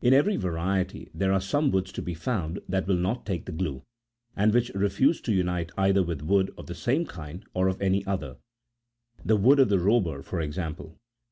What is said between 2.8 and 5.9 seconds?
will not take the glue, and which re fuse to unite